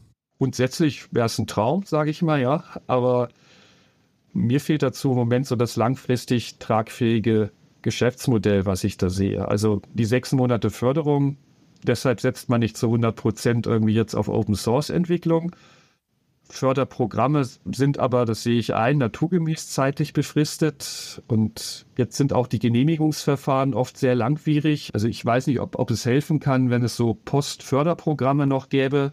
[0.43, 2.65] Grundsätzlich wäre es ein Traum, sage ich mal, ja.
[2.89, 3.29] Aber
[4.33, 7.53] mir fehlt dazu im Moment so das langfristig tragfähige
[7.83, 9.47] Geschäftsmodell, was ich da sehe.
[9.47, 11.37] Also die sechs Monate Förderung,
[11.85, 15.55] deshalb setzt man nicht zu 100 Prozent irgendwie jetzt auf Open Source Entwicklung.
[16.43, 21.23] Förderprogramme sind aber, das sehe ich ein, naturgemäß zeitlich befristet.
[21.29, 24.91] Und jetzt sind auch die Genehmigungsverfahren oft sehr langwierig.
[24.93, 29.13] Also ich weiß nicht, ob, ob es helfen kann, wenn es so Postförderprogramme noch gäbe,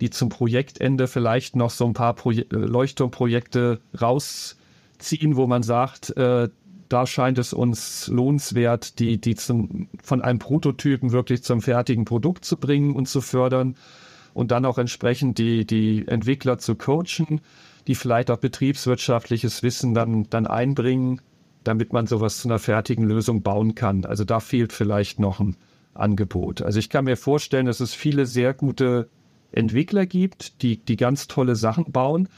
[0.00, 6.16] die zum Projektende vielleicht noch so ein paar Proje äh, Leuchtturmprojekte rausziehen, wo man sagt,
[6.16, 6.48] äh,
[6.88, 12.44] da scheint es uns lohnenswert, die, die zum, von einem Prototypen wirklich zum fertigen Produkt
[12.44, 13.76] zu bringen und zu fördern
[14.34, 17.40] und dann auch entsprechend die, die Entwickler zu coachen,
[17.86, 21.20] die vielleicht auch betriebswirtschaftliches Wissen dann, dann einbringen,
[21.62, 24.04] damit man sowas zu einer fertigen Lösung bauen kann.
[24.04, 25.56] Also da fehlt vielleicht noch ein
[25.94, 26.62] Angebot.
[26.62, 29.08] Also ich kann mir vorstellen, dass es viele sehr gute
[29.52, 32.28] Entwickler gibt, die, die ganz tolle Sachen bauen.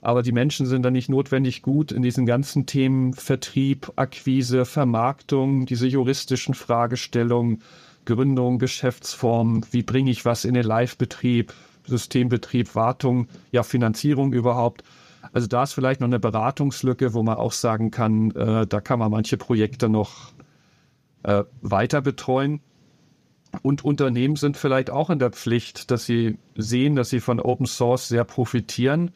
[0.00, 5.66] Aber die Menschen sind dann nicht notwendig gut in diesen ganzen Themen Vertrieb, Akquise, Vermarktung,
[5.66, 7.62] diese juristischen Fragestellungen,
[8.04, 11.52] Gründung, Geschäftsform, wie bringe ich was in den Live-Betrieb,
[11.84, 14.84] Systembetrieb, Wartung, ja, Finanzierung überhaupt.
[15.32, 18.98] Also da ist vielleicht noch eine Beratungslücke, wo man auch sagen kann, äh, da kann
[18.98, 20.32] man manche Projekte noch
[21.22, 22.60] äh, weiter betreuen.
[23.62, 27.66] Und Unternehmen sind vielleicht auch in der Pflicht, dass sie sehen, dass sie von Open
[27.66, 29.10] Source sehr profitieren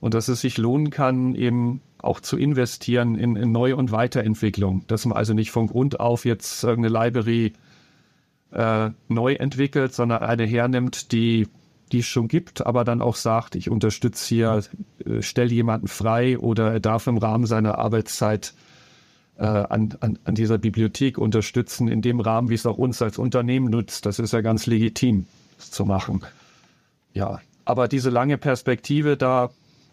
[0.00, 4.84] und dass es sich lohnen kann, eben auch zu investieren in, in Neu- und Weiterentwicklung.
[4.88, 7.52] Dass man also nicht von Grund auf jetzt irgendeine Library
[8.50, 11.46] äh, neu entwickelt, sondern eine hernimmt, die
[11.92, 14.62] die es schon gibt, aber dann auch sagt, ich unterstütze hier,
[15.04, 18.54] äh, stelle jemanden frei oder er darf im Rahmen seiner Arbeitszeit
[19.40, 23.70] an, an, an dieser Bibliothek unterstützen, in dem Rahmen, wie es auch uns als Unternehmen
[23.70, 24.06] nutzt.
[24.06, 26.24] Das ist ja ganz legitim, das zu machen.
[27.14, 29.50] Ja, aber diese lange Perspektive da,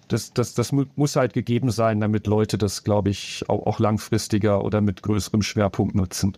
[0.07, 4.63] das, das, das muss halt gegeben sein, damit Leute das, glaube ich, auch, auch langfristiger
[4.63, 6.37] oder mit größerem Schwerpunkt nutzen.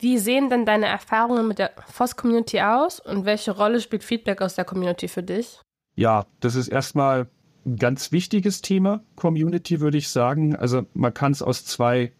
[0.00, 4.54] Wie sehen denn deine Erfahrungen mit der FOSS-Community aus und welche Rolle spielt Feedback aus
[4.54, 5.60] der Community für dich?
[5.96, 7.26] Ja, das ist erstmal
[7.66, 10.54] ein ganz wichtiges Thema, Community, würde ich sagen.
[10.54, 12.12] Also man kann es aus zwei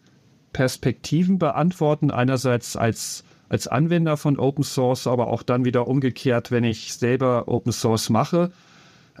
[0.53, 2.11] Perspektiven beantworten.
[2.11, 7.47] Einerseits als, als Anwender von Open Source, aber auch dann wieder umgekehrt, wenn ich selber
[7.47, 8.51] Open Source mache.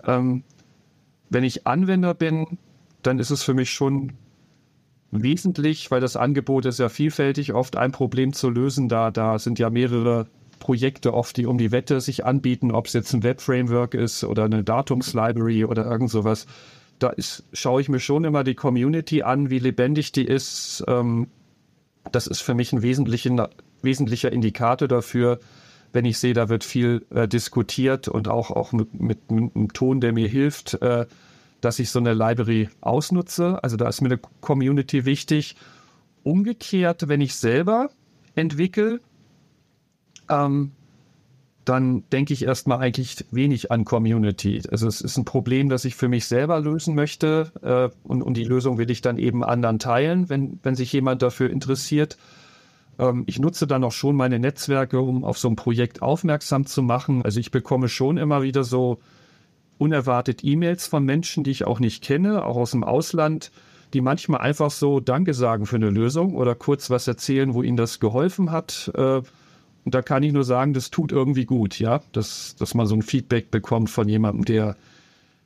[0.05, 0.43] Ähm,
[1.29, 2.57] wenn ich Anwender bin,
[3.03, 4.13] dann ist es für mich schon
[5.11, 8.89] wesentlich, weil das Angebot ist ja vielfältig, oft ein Problem zu lösen.
[8.89, 10.27] Da, da sind ja mehrere
[10.59, 14.43] Projekte oft, die um die Wette sich anbieten, ob es jetzt ein Web-Framework ist oder
[14.43, 16.45] eine Datumslibrary oder irgend sowas.
[16.99, 20.83] Da ist, schaue ich mir schon immer die Community an, wie lebendig die ist.
[20.87, 21.27] Ähm,
[22.11, 23.49] das ist für mich ein wesentlicher,
[23.81, 25.39] wesentlicher Indikator dafür,
[25.91, 29.73] wenn ich sehe, da wird viel äh, diskutiert und auch, auch mit, mit, mit, einem
[29.73, 31.05] Ton, der mir hilft, äh,
[31.61, 33.63] dass ich so eine Library ausnutze.
[33.63, 35.55] Also da ist mir eine Community wichtig.
[36.23, 37.89] Umgekehrt, wenn ich selber
[38.35, 38.99] entwickle,
[40.29, 40.71] ähm,
[41.69, 44.61] dann denke ich erstmal eigentlich wenig an Community.
[44.71, 48.35] Also es ist ein Problem, das ich für mich selber lösen möchte äh, und, und
[48.35, 52.17] die Lösung will ich dann eben anderen teilen, wenn, wenn sich jemand dafür interessiert.
[52.97, 56.81] Ähm, ich nutze dann auch schon meine Netzwerke, um auf so ein Projekt aufmerksam zu
[56.81, 57.23] machen.
[57.23, 58.99] Also ich bekomme schon immer wieder so
[59.77, 63.51] unerwartet E-Mails von Menschen, die ich auch nicht kenne, auch aus dem Ausland,
[63.93, 67.77] die manchmal einfach so Danke sagen für eine Lösung oder kurz was erzählen, wo ihnen
[67.77, 68.91] das geholfen hat.
[68.95, 69.21] Äh,
[69.89, 72.93] und da kann ich nur sagen, das tut irgendwie gut, ja, dass, dass man so
[72.93, 74.75] ein Feedback bekommt von jemandem, der,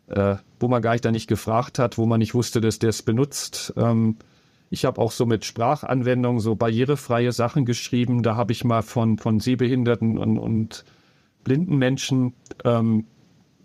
[0.07, 2.89] äh, wo man gar nicht da nicht gefragt hat, wo man nicht wusste, dass der
[2.89, 3.73] es benutzt.
[3.77, 4.17] Ähm,
[4.69, 8.21] ich habe auch so mit Sprachanwendungen so barrierefreie Sachen geschrieben.
[8.21, 10.83] Da habe ich mal von, von Sehbehinderten und, und
[11.45, 12.33] blinden Menschen
[12.65, 13.05] ähm,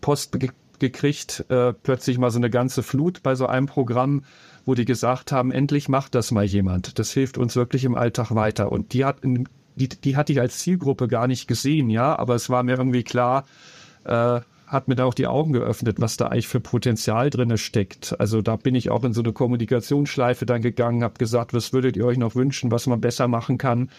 [0.00, 4.22] Post ge gekriegt, äh, plötzlich mal so eine ganze Flut bei so einem Programm,
[4.64, 7.00] wo die gesagt haben, endlich macht das mal jemand.
[7.00, 8.70] Das hilft uns wirklich im Alltag weiter.
[8.70, 9.24] Und die hat,
[9.78, 13.02] die, die hatte ich als Zielgruppe gar nicht gesehen, ja, aber es war mir irgendwie
[13.04, 13.46] klar,
[14.04, 18.14] äh, hat mir da auch die Augen geöffnet, was da eigentlich für Potenzial drin steckt.
[18.20, 21.96] Also da bin ich auch in so eine Kommunikationsschleife dann gegangen, habe gesagt, was würdet
[21.96, 23.90] ihr euch noch wünschen, was man besser machen kann.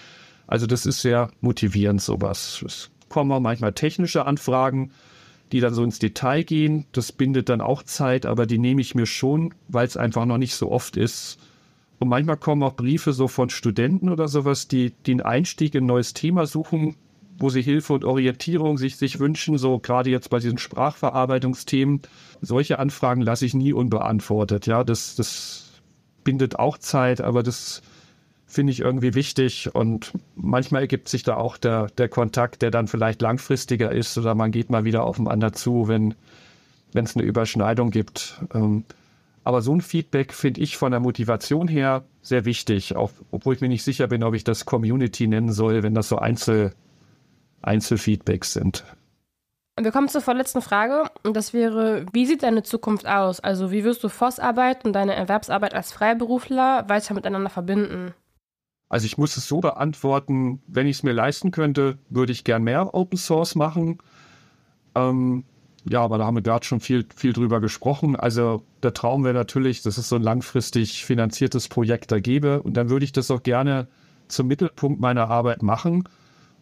[0.46, 2.64] Also das ist sehr motivierend sowas.
[2.66, 4.92] Es kommen auch manchmal technische Anfragen,
[5.52, 6.86] die dann so ins Detail gehen.
[6.92, 10.38] Das bindet dann auch Zeit, aber die nehme ich mir schon, weil es einfach noch
[10.38, 11.40] nicht so oft ist.
[12.00, 15.84] Und manchmal kommen auch Briefe so von Studenten oder sowas, die, die einen Einstieg in
[15.84, 16.96] ein neues Thema suchen,
[17.38, 22.02] wo sie Hilfe und Orientierung sich, sich wünschen, so gerade jetzt bei diesen Sprachverarbeitungsthemen.
[22.42, 24.66] Solche Anfragen lasse ich nie unbeantwortet.
[24.66, 25.82] Ja, das, das
[26.24, 27.82] bindet auch Zeit, aber das
[28.46, 32.88] finde ich irgendwie wichtig und manchmal ergibt sich da auch der, der Kontakt, der dann
[32.88, 36.16] vielleicht langfristiger ist oder man geht mal wieder aufeinander zu, wenn
[36.94, 38.42] wenn es eine Überschneidung gibt.
[38.54, 38.84] Ähm,
[39.44, 43.62] aber so ein Feedback finde ich von der Motivation her sehr wichtig, auch, obwohl ich
[43.62, 46.74] mir nicht sicher bin, ob ich das Community nennen soll, wenn das so Einzel,
[47.62, 48.84] Einzelfeedbacks sind.
[49.82, 53.40] Wir kommen zur vorletzten Frage und das wäre, wie sieht deine Zukunft aus?
[53.40, 58.14] Also wie wirst du Voss-Arbeit und deine Erwerbsarbeit als Freiberufler weiter miteinander verbinden?
[58.90, 62.64] Also ich muss es so beantworten, wenn ich es mir leisten könnte, würde ich gern
[62.64, 64.00] mehr Open Source machen.
[64.96, 65.46] Ähm,
[65.90, 68.16] ja, aber da haben wir gerade schon viel, viel drüber gesprochen.
[68.16, 72.62] Also der Traum wäre natürlich, dass es so ein langfristig finanziertes Projekt da gäbe.
[72.62, 73.88] Und dann würde ich das auch gerne
[74.28, 76.08] zum Mittelpunkt meiner Arbeit machen.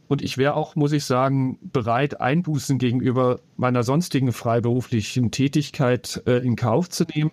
[0.08, 6.38] Und ich wäre auch, muss ich sagen, bereit, Einbußen gegenüber meiner sonstigen freiberuflichen Tätigkeit äh,
[6.38, 7.32] in Kauf zu nehmen.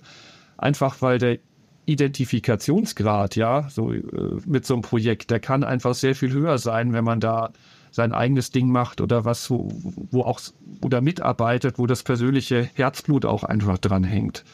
[0.56, 1.38] Einfach weil der
[1.86, 4.02] Identifikationsgrad, ja, so äh,
[4.46, 7.52] mit so einem Projekt, der kann einfach sehr viel höher sein, wenn man da
[7.94, 9.68] sein eigenes Ding macht oder was, wo,
[10.10, 10.40] wo auch
[10.80, 14.44] oder mitarbeitet, wo das persönliche Herzblut auch einfach dran hängt.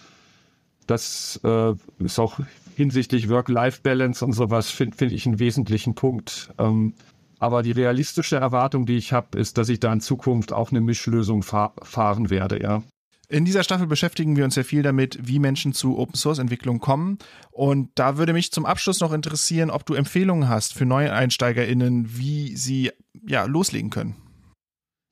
[0.87, 2.39] Das äh, ist auch
[2.77, 6.53] hinsichtlich Work-Life-Balance und sowas, finde find ich einen wesentlichen Punkt.
[6.59, 6.93] Ähm,
[7.39, 10.83] aber die realistische Erwartung, die ich habe, ist, dass ich da in Zukunft auch eine
[10.83, 12.83] Mischlösung fahr fahren werde, ja.
[13.31, 16.81] In dieser Staffel beschäftigen wir uns ja viel damit, wie Menschen zu Open Source Entwicklung
[16.81, 17.19] kommen.
[17.53, 22.57] Und da würde mich zum Abschluss noch interessieren, ob du Empfehlungen hast für NeueinsteigerInnen, wie
[22.57, 22.91] sie
[23.25, 24.17] ja loslegen können.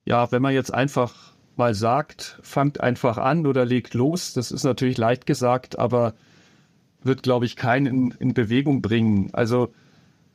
[0.04, 1.14] Ja, wenn man jetzt einfach
[1.54, 6.14] mal sagt, fangt einfach an oder legt los, das ist natürlich leicht gesagt, aber
[7.04, 9.30] wird, glaube ich, keinen in, in Bewegung bringen.
[9.32, 9.72] Also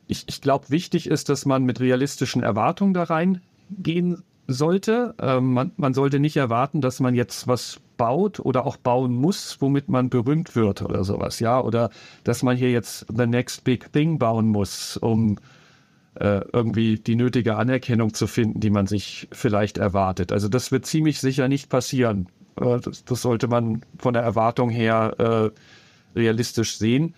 [0.06, 5.14] ich, ich glaube, wichtig ist, dass man mit realistischen Erwartungen da reingehen sollte.
[5.20, 9.56] Ähm, man, man sollte nicht erwarten, dass man jetzt was baut oder auch bauen muss,
[9.60, 11.90] womit man berühmt wird oder sowas, ja, oder
[12.24, 15.36] dass man hier jetzt the next big thing bauen muss, um
[16.14, 20.32] äh, irgendwie die nötige Anerkennung zu finden, die man sich vielleicht erwartet.
[20.32, 22.28] Also das wird ziemlich sicher nicht passieren.
[22.60, 25.52] Äh, das, das, sollte man von der Erwartung her
[26.14, 27.14] äh, realistisch sehen.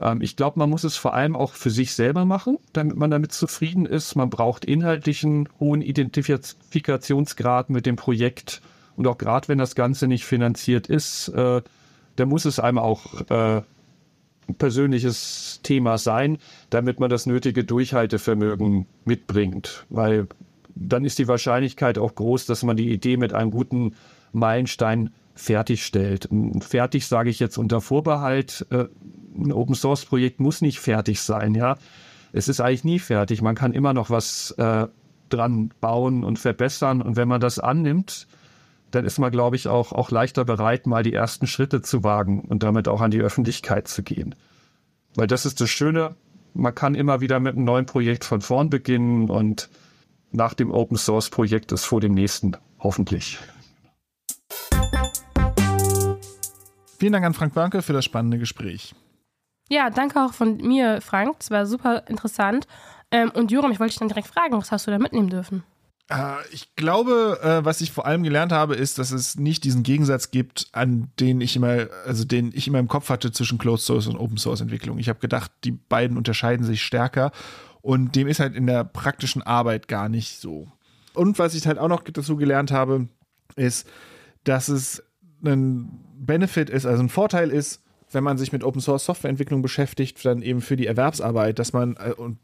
[0.00, 3.10] Ähm, ich glaube, man muss es vor allem auch für sich selber machen, damit man
[3.10, 4.16] damit zufrieden ist.
[4.16, 8.62] Man braucht inhaltlichen hohen Identifikationsgrad mit dem Projekt
[8.96, 11.62] und auch gerade wenn das Ganze nicht finanziert ist, äh,
[12.16, 13.62] da muss es einem auch äh,
[14.48, 19.86] ein persönliches Thema sein, damit man das nötige Durchhaltevermögen mitbringt.
[19.88, 20.26] Weil
[20.74, 23.94] dann ist die Wahrscheinlichkeit auch groß, dass man die Idee mit einem guten
[24.32, 26.28] Meilenstein fertigstellt.
[26.60, 28.66] Fertig sage ich jetzt unter Vorbehalt.
[28.70, 28.86] Äh,
[29.36, 31.76] ein Open Source Projekt muss nicht fertig sein, ja.
[32.32, 33.42] Es ist eigentlich nie fertig.
[33.42, 34.86] Man kann immer noch was äh,
[35.28, 37.02] dran bauen und verbessern.
[37.02, 38.26] Und wenn man das annimmt,
[38.90, 42.40] dann ist man, glaube ich, auch, auch leichter bereit, mal die ersten Schritte zu wagen
[42.40, 44.34] und damit auch an die Öffentlichkeit zu gehen.
[45.14, 46.16] Weil das ist das Schöne,
[46.54, 49.68] man kann immer wieder mit einem neuen Projekt von vorn beginnen und
[50.32, 53.38] nach dem Open Source Projekt ist vor dem nächsten, hoffentlich.
[57.00, 58.94] Vielen Dank an Frank Börnke für das spannende Gespräch.
[59.70, 61.36] Ja, danke auch von mir, Frank.
[61.40, 62.66] Es war super interessant.
[63.10, 65.62] Ähm, und Joram, ich wollte dich dann direkt fragen, was hast du da mitnehmen dürfen?
[66.10, 69.82] Äh, ich glaube, äh, was ich vor allem gelernt habe, ist, dass es nicht diesen
[69.82, 73.86] Gegensatz gibt, an den ich immer, also den ich immer im Kopf hatte zwischen Closed
[73.86, 74.98] Source und Open Source Entwicklung.
[74.98, 77.32] Ich habe gedacht, die beiden unterscheiden sich stärker
[77.80, 80.68] und dem ist halt in der praktischen Arbeit gar nicht so.
[81.14, 83.08] Und was ich halt auch noch dazu gelernt habe,
[83.56, 83.88] ist,
[84.44, 85.02] dass es
[85.42, 90.24] ein Benefit ist, also ein Vorteil ist, wenn man sich mit Open Source Softwareentwicklung beschäftigt,
[90.24, 92.38] dann eben für die Erwerbsarbeit, dass man, äh, und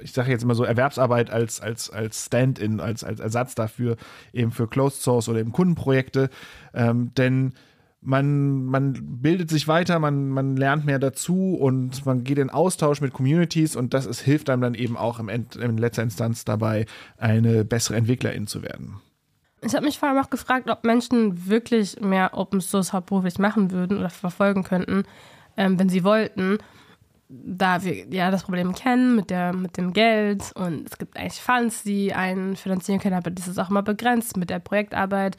[0.00, 3.96] ich sage jetzt immer so Erwerbsarbeit als, als, als Stand-in, als, als Ersatz dafür,
[4.32, 6.30] eben für Closed Source oder eben Kundenprojekte.
[6.74, 7.52] Ähm, denn
[8.00, 13.00] man, man bildet sich weiter, man, man lernt mehr dazu und man geht in Austausch
[13.00, 16.44] mit Communities und das ist, hilft einem dann eben auch im End, in letzter Instanz
[16.44, 19.00] dabei, eine bessere Entwicklerin zu werden.
[19.60, 23.70] Ich habe mich vor allem auch gefragt, ob Menschen wirklich mehr Open Source hauptberuflich machen
[23.70, 25.04] würden oder verfolgen könnten,
[25.56, 26.58] ähm, wenn sie wollten
[27.28, 31.40] da wir ja das Problem kennen mit, der, mit dem Geld und es gibt eigentlich
[31.40, 35.36] Funds, die einen finanzieren können, aber das ist auch immer begrenzt mit der Projektarbeit.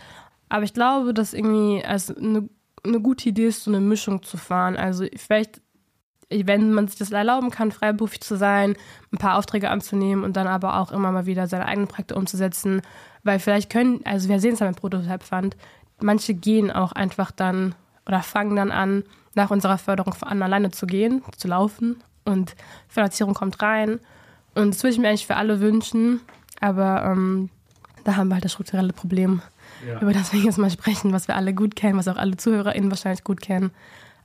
[0.50, 2.48] Aber ich glaube, dass irgendwie als eine,
[2.84, 4.78] eine gute Idee ist, so eine Mischung zu fahren.
[4.78, 5.62] Also vielleicht,
[6.30, 8.76] wenn man sich das erlauben kann, freiberuflich zu sein,
[9.12, 12.82] ein paar Aufträge anzunehmen und dann aber auch immer mal wieder seine eigenen Projekte umzusetzen.
[13.24, 15.58] Weil vielleicht können, also wir sehen es ja beim Prototype Fund,
[16.00, 19.04] manche gehen auch einfach dann oder fangen dann an,
[19.36, 22.56] nach unserer Förderung an alleine zu gehen, zu laufen und
[22.88, 24.00] Finanzierung kommt rein.
[24.56, 26.22] Und das würde ich mir eigentlich für alle wünschen,
[26.60, 27.50] aber ähm,
[28.04, 29.42] da haben wir halt das strukturelle Problem,
[29.88, 30.00] ja.
[30.02, 32.90] über das wir jetzt mal sprechen, was wir alle gut kennen, was auch alle ZuhörerInnen
[32.90, 33.72] wahrscheinlich gut kennen.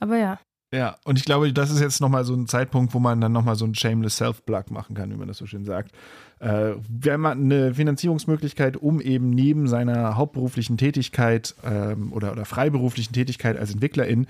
[0.00, 0.38] Aber ja.
[0.74, 3.54] Ja, und ich glaube, das ist jetzt nochmal so ein Zeitpunkt, wo man dann nochmal
[3.54, 5.92] so ein shameless Self-Plug machen kann, wie man das so schön sagt.
[6.40, 13.12] Äh, wenn man eine Finanzierungsmöglichkeit, um eben neben seiner hauptberuflichen Tätigkeit ähm, oder, oder freiberuflichen
[13.12, 14.26] Tätigkeit als Entwicklerin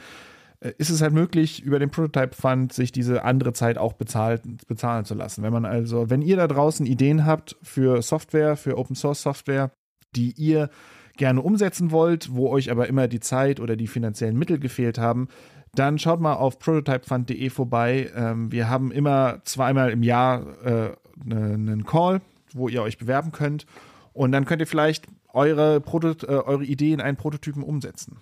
[0.60, 4.42] äh, ist es halt möglich, über den Prototype Fund sich diese andere Zeit auch bezahlt,
[4.68, 5.42] bezahlen zu lassen.
[5.42, 9.70] Wenn man also, wenn ihr da draußen Ideen habt für Software, für Open Source Software,
[10.14, 10.68] die ihr
[11.16, 15.28] gerne umsetzen wollt, wo euch aber immer die Zeit oder die finanziellen Mittel gefehlt haben,
[15.74, 18.10] dann schaut mal auf prototypefund.de vorbei.
[18.14, 20.90] Ähm, wir haben immer zweimal im Jahr äh,
[21.28, 22.20] einen Call,
[22.52, 23.66] wo ihr euch bewerben könnt.
[24.12, 28.18] Und dann könnt ihr vielleicht eure, Proto äh, eure Idee in einen Prototypen umsetzen.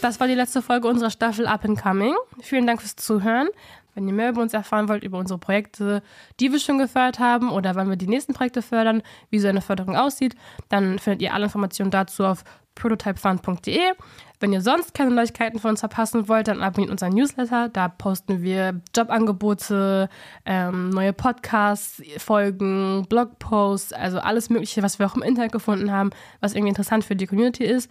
[0.00, 2.14] Das war die letzte Folge unserer Staffel Up and Coming.
[2.40, 3.48] Vielen Dank fürs Zuhören.
[3.94, 6.02] Wenn ihr mehr über uns erfahren wollt, über unsere Projekte,
[6.38, 9.60] die wir schon gefördert haben oder wann wir die nächsten Projekte fördern, wie so eine
[9.60, 10.36] Förderung aussieht,
[10.68, 12.44] dann findet ihr alle Informationen dazu auf
[12.80, 13.92] prototypefund.de.
[14.40, 17.68] Wenn ihr sonst keine Neuigkeiten von uns verpassen wollt, dann abonniert unseren Newsletter.
[17.68, 20.08] Da posten wir Jobangebote,
[20.46, 26.10] ähm, neue Podcasts, Folgen, Blogposts, also alles Mögliche, was wir auch im Internet gefunden haben,
[26.40, 27.90] was irgendwie interessant für die Community ist.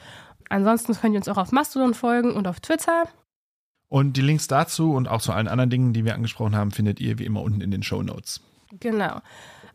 [0.50, 3.04] Ansonsten könnt ihr uns auch auf Mastodon folgen und auf Twitter.
[3.88, 7.00] Und die Links dazu und auch zu allen anderen Dingen, die wir angesprochen haben, findet
[7.00, 8.42] ihr wie immer unten in den Show Notes.
[8.80, 9.20] Genau.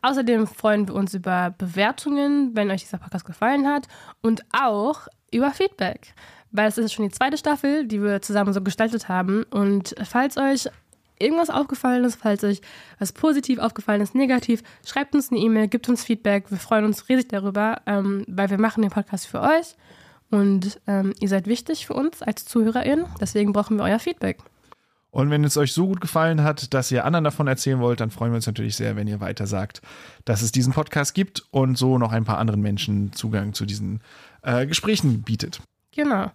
[0.05, 3.87] Außerdem freuen wir uns über Bewertungen, wenn euch dieser Podcast gefallen hat
[4.21, 6.13] und auch über Feedback,
[6.51, 10.37] weil es ist schon die zweite Staffel, die wir zusammen so gestaltet haben und falls
[10.37, 10.69] euch
[11.17, 12.61] irgendwas aufgefallen ist, falls euch
[12.99, 16.51] was positiv aufgefallen ist, negativ, schreibt uns eine E-Mail, gibt uns Feedback.
[16.51, 19.75] Wir freuen uns riesig darüber, ähm, weil wir machen den Podcast für euch
[20.29, 24.37] und ähm, ihr seid wichtig für uns als ZuhörerInnen, deswegen brauchen wir euer Feedback.
[25.15, 28.11] Und wenn es euch so gut gefallen hat, dass ihr anderen davon erzählen wollt, dann
[28.11, 29.81] freuen wir uns natürlich sehr, wenn ihr weiter sagt,
[30.25, 34.01] dass es diesen Podcast gibt und so noch ein paar anderen Menschen Zugang zu diesen
[34.41, 35.61] äh, Gesprächen bietet.
[35.95, 36.33] Genau.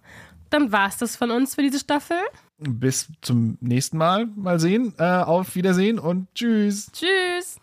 [0.49, 2.17] Dann war es das von uns für diese Staffel.
[2.57, 4.25] Bis zum nächsten Mal.
[4.35, 4.95] Mal sehen.
[4.97, 6.91] Äh, auf Wiedersehen und tschüss.
[6.91, 7.59] Tschüss.